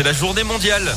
[0.00, 0.94] C'est la journée mondiale.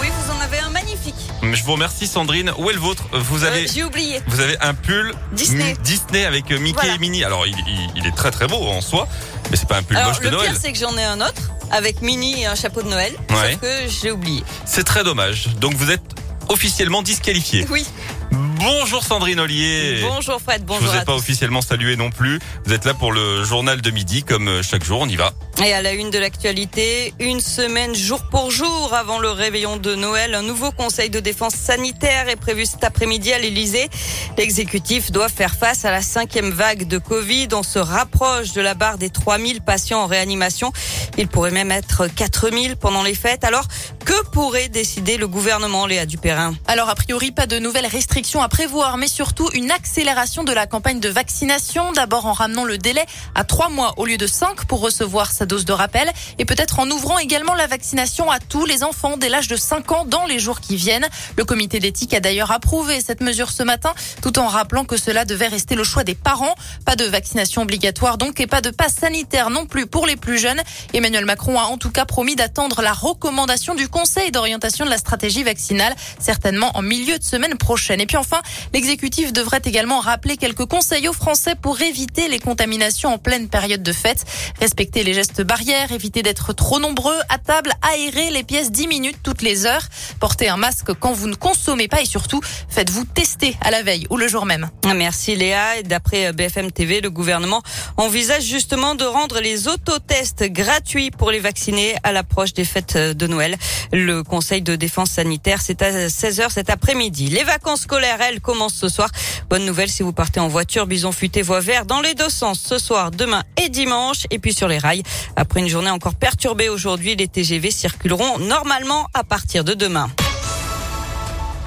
[0.00, 1.14] Oui, vous en avez un magnifique.
[1.42, 2.50] Je vous remercie Sandrine.
[2.56, 4.22] Où est le vôtre Vous Euh, avez J'ai oublié.
[4.26, 5.74] vous avez un pull Disney.
[5.84, 6.94] Disney avec euh, Mickey Voilà.
[6.94, 7.22] et Minnie.
[7.22, 9.06] Alors il, il- il est très très beau en soi,
[9.50, 10.50] mais c'est pas un pull Alors, moche de le Noël.
[10.52, 13.12] pire, c'est que j'en ai un autre avec Minnie et un chapeau de Noël.
[13.28, 13.50] Ouais.
[13.52, 14.42] Sauf que je l'ai oublié.
[14.64, 15.48] C'est très dommage.
[15.60, 16.00] Donc vous êtes
[16.48, 17.66] officiellement disqualifié.
[17.68, 17.84] Oui.
[18.32, 20.00] Bonjour Sandrine Ollier.
[20.08, 21.18] Bonjour Fred, Je bonjour vous ai à pas tous.
[21.18, 22.38] officiellement salué non plus.
[22.64, 25.34] Vous êtes là pour le journal de midi, comme euh, chaque jour, on y va.
[25.62, 29.94] Et à la une de l'actualité, une semaine jour pour jour avant le réveillon de
[29.94, 33.88] Noël, un nouveau conseil de défense sanitaire est prévu cet après-midi à l'Elysée.
[34.36, 37.48] L'exécutif doit faire face à la cinquième vague de Covid.
[37.52, 40.72] On se rapproche de la barre des 3000 patients en réanimation.
[41.16, 43.44] Il pourrait même être 4000 pendant les fêtes.
[43.44, 43.68] Alors,
[44.04, 46.54] que pourrait décider le gouvernement, Léa Dupérin?
[46.66, 50.66] Alors, a priori, pas de nouvelles restrictions à prévoir, mais surtout une accélération de la
[50.66, 51.92] campagne de vaccination.
[51.92, 55.43] D'abord en ramenant le délai à trois mois au lieu de cinq pour recevoir sa
[55.46, 59.28] dose de rappel et peut-être en ouvrant également la vaccination à tous les enfants dès
[59.28, 61.06] l'âge de 5 ans dans les jours qui viennent.
[61.36, 65.24] Le comité d'éthique a d'ailleurs approuvé cette mesure ce matin tout en rappelant que cela
[65.24, 66.54] devait rester le choix des parents.
[66.84, 70.38] Pas de vaccination obligatoire donc et pas de passe sanitaire non plus pour les plus
[70.38, 70.60] jeunes.
[70.92, 74.98] Emmanuel Macron a en tout cas promis d'attendre la recommandation du Conseil d'orientation de la
[74.98, 78.00] stratégie vaccinale, certainement en milieu de semaine prochaine.
[78.00, 78.40] Et puis enfin,
[78.72, 83.82] l'exécutif devrait également rappeler quelques conseils aux Français pour éviter les contaminations en pleine période
[83.82, 84.24] de fête.
[84.60, 89.18] Respecter les gestes barrières, éviter d'être trop nombreux à table, aérer les pièces 10 minutes
[89.22, 89.86] toutes les heures,
[90.20, 94.06] porter un masque quand vous ne consommez pas et surtout, faites-vous tester à la veille
[94.10, 94.70] ou le jour même.
[94.94, 95.82] Merci Léa.
[95.84, 97.62] D'après BFM TV, le gouvernement
[97.96, 103.26] envisage justement de rendre les autotests gratuits pour les vaccinés à l'approche des fêtes de
[103.26, 103.56] Noël.
[103.92, 107.28] Le Conseil de défense sanitaire, c'est à 16h cet après-midi.
[107.28, 109.08] Les vacances scolaires, elles, commencent ce soir.
[109.48, 112.60] Bonne nouvelle si vous partez en voiture, bison futé, voie vert dans les deux sens
[112.60, 114.26] ce soir, demain et dimanche.
[114.30, 115.02] Et puis sur les rails,
[115.36, 120.08] après une journée encore perturbée aujourd'hui, les TGV circuleront normalement à partir de demain.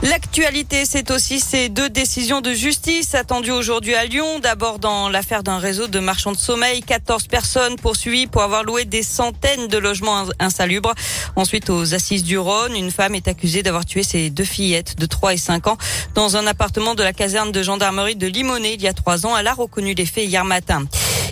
[0.03, 4.37] L'actualité, c'est aussi ces deux décisions de justice attendues aujourd'hui à Lyon.
[4.39, 8.85] D'abord dans l'affaire d'un réseau de marchands de sommeil, 14 personnes poursuivies pour avoir loué
[8.85, 10.93] des centaines de logements insalubres.
[11.35, 15.07] Ensuite, aux assises du Rhône, une femme est accusée d'avoir tué ses deux fillettes de
[15.07, 15.77] 3 et 5 ans
[16.13, 19.35] dans un appartement de la caserne de gendarmerie de Limonest il y a trois ans.
[19.35, 20.85] Elle a reconnu les faits hier matin.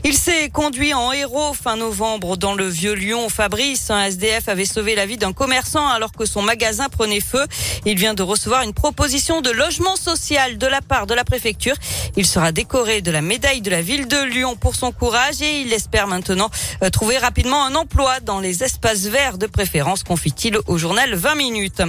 [0.07, 3.27] Il s'est conduit en héros fin novembre dans le vieux Lyon.
[3.27, 7.43] Fabrice, un SDF, avait sauvé la vie d'un commerçant alors que son magasin prenait feu.
[7.87, 11.73] Il vient de recevoir une proposition de logement social de la part de la préfecture.
[12.15, 15.61] Il sera décoré de la médaille de la ville de Lyon pour son courage et
[15.61, 16.51] il espère maintenant
[16.83, 21.33] euh, trouver rapidement un emploi dans les espaces verts de préférence, confie-t-il au journal 20
[21.33, 21.81] minutes.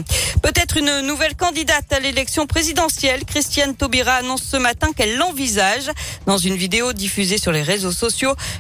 [0.42, 3.26] Peut-être une nouvelle candidate à l'élection présidentielle.
[3.26, 5.90] Christiane Taubira annonce ce matin qu'elle l'envisage.
[6.24, 7.92] Dans une vidéo diffusée sur les réseaux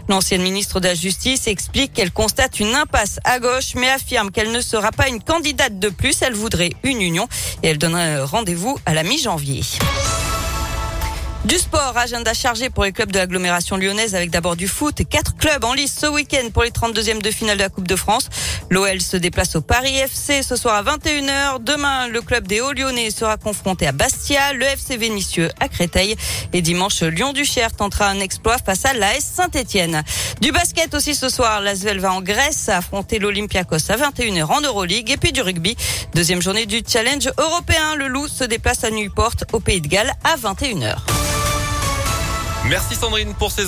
[0.08, 4.52] l'ancienne ministre de la Justice explique qu'elle constate une impasse à gauche, mais affirme qu'elle
[4.52, 6.22] ne sera pas une candidate de plus.
[6.22, 7.28] Elle voudrait une union
[7.62, 9.62] et elle donnerait rendez-vous à la mi-janvier.
[11.46, 15.04] Du sport, agenda chargé pour les clubs de l'agglomération lyonnaise avec d'abord du foot et
[15.04, 17.94] quatre clubs en lice ce week-end pour les 32e de finale de la Coupe de
[17.94, 18.28] France.
[18.68, 21.62] L'OL se déplace au Paris FC ce soir à 21h.
[21.62, 26.16] Demain, le club des Hauts-Lyonnais sera confronté à Bastia, le FC Vénitieux à Créteil.
[26.52, 30.02] Et dimanche, Lyon-Duchère tentera un exploit face à l'AS Saint-Etienne.
[30.40, 35.10] Du basket aussi ce soir, l'Asvel va en Grèce affronter l'Olympiakos à 21h en Euroleague.
[35.10, 35.76] Et puis du rugby,
[36.14, 37.94] deuxième journée du challenge européen.
[37.96, 40.96] Le Loup se déplace à Newport au Pays de Galles à 21h.
[42.68, 43.64] Merci Sandrine pour ces